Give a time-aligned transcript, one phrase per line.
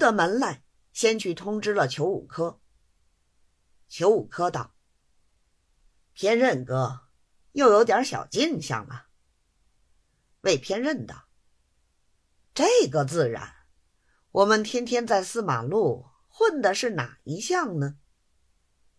[0.00, 2.60] 得门来，先去通知了裘五科。
[3.86, 4.74] 裘五科道
[6.12, 7.02] ：“偏任哥
[7.52, 9.06] 又有点小进项了。”
[10.42, 11.28] 魏偏任道
[12.52, 13.54] ：“这个自然，
[14.32, 17.98] 我们天天在司马路混的是哪一项呢？”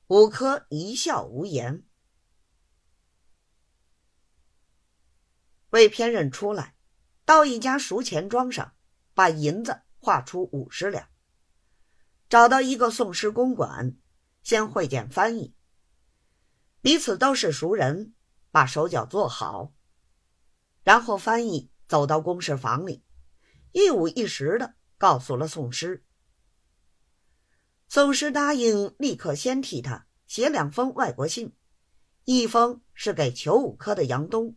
[0.07, 1.83] 五科一笑无言。
[5.69, 6.75] 魏偏任出来，
[7.23, 8.75] 到一家赎钱庄上，
[9.13, 11.07] 把银子画出五十两，
[12.27, 13.95] 找到一个宋师公馆，
[14.41, 15.53] 先会见翻译。
[16.81, 18.15] 彼此都是熟人，
[18.49, 19.71] 把手脚做好。
[20.83, 23.03] 然后翻译走到公事房里，
[23.71, 26.03] 一五一十的告诉了宋师。
[27.87, 31.55] 宋师答应立刻先替他写两封外国信，
[32.23, 34.55] 一封是给裘五科的杨东，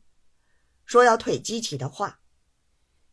[0.86, 2.20] 说要退机器的话；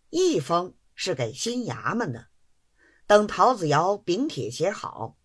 [0.09, 2.27] 一封是给新衙门的，
[3.05, 5.17] 等陶子尧禀帖写好，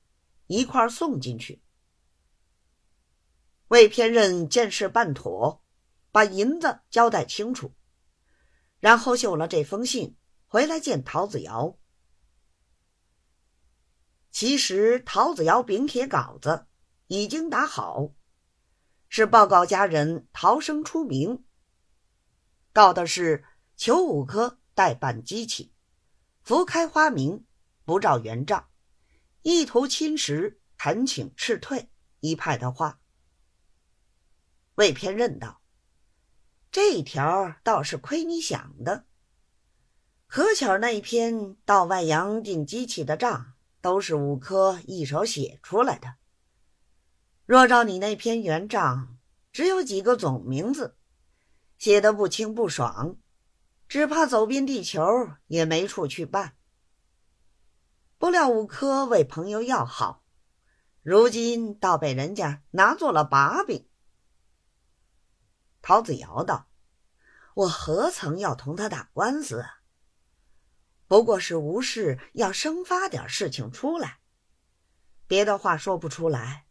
[0.47, 1.63] 一块送进去。
[3.69, 5.63] 魏偏任见事办妥。
[6.13, 7.75] 把银子交代清楚，
[8.81, 11.77] 然后绣了这封信回来见陶子尧。
[14.31, 16.69] 其实陶子尧禀帖稿子
[17.09, 18.15] 已经打好，
[19.11, 21.45] 是报告家人陶生出名，
[22.73, 23.45] 告的是
[23.77, 25.73] 裘五科代办机器，
[26.43, 27.47] 福开花明，
[27.87, 28.69] 不照原账，
[29.41, 31.89] 意图侵蚀，恳请斥退
[32.21, 33.01] 一派的话。
[34.75, 35.63] 魏偏任道。
[36.71, 39.07] 这条倒是亏你想的，
[40.27, 46.17] 可巧那篇到外洋订机器的账都是五科一手写出来的。
[47.47, 49.17] 若照你那篇原账，
[49.53, 50.99] 只有几个总名字，
[51.79, 53.17] 写的不清不爽，
[53.89, 55.03] 只怕走遍地球
[55.47, 56.57] 也没处去办。
[58.19, 60.25] 不料五科为朋友要好，
[61.03, 63.89] 如今倒被人家拿做了把柄。
[65.83, 66.69] 陶子尧道
[67.55, 69.65] ：“我何曾要同他打官司？
[71.07, 74.19] 不过是无事要生发点事情出来，
[75.29, 76.67] 别的话说不出来，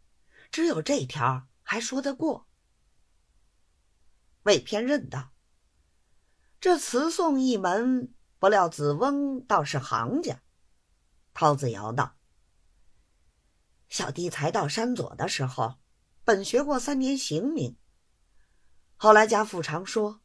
[0.50, 2.46] 只有这条还说得过。”
[4.42, 5.30] 魏偏任道
[6.66, 10.42] ：“这词颂一门，不料子翁倒是行家。”
[11.32, 12.16] 陶子尧道
[13.88, 15.76] ：“小弟才到山左的时候，
[16.24, 17.76] 本学过三年刑名。”
[18.98, 20.20] 后来家父常说：“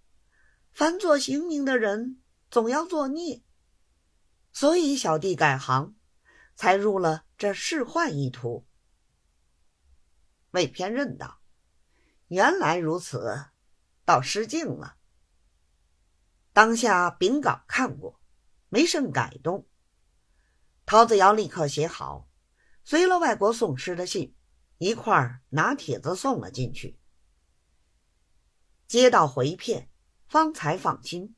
[0.73, 2.19] 凡做刑名的人，
[2.49, 3.43] 总要作孽。”
[4.51, 5.93] 所以小弟改行，
[6.55, 8.65] 才入了这仕宦一途。
[10.49, 11.39] 魏偏任道
[12.29, 13.45] ：“原来如此，
[14.03, 14.95] 倒失敬了。”
[16.53, 18.19] 当下禀稿看过，
[18.69, 19.67] 没甚改动。
[20.85, 22.27] 陶子尧立刻写好，
[22.83, 24.35] 随了外国送师的信，
[24.77, 26.99] 一块儿拿帖子送了进去。
[28.87, 29.89] 接到回片，
[30.27, 31.35] 方才放心。